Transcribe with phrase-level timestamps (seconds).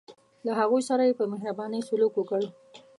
[0.45, 2.41] له هغوی سره یې په مهربانۍ سلوک وکړ.